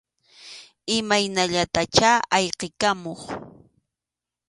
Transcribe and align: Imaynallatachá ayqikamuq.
Imaynallatachá 0.97 2.09
ayqikamuq. 2.37 3.21